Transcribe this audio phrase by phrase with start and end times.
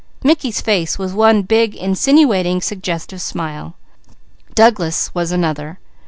[0.23, 3.75] Mickey's face was one big insinuating, suggestive smile.
[4.55, 5.77] Douglas' was another.